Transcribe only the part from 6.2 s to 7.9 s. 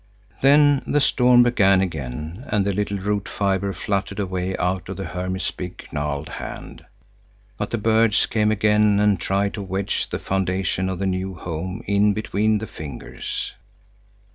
hand. But the